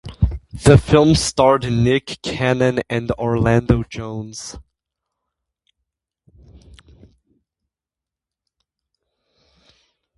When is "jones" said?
3.83-4.57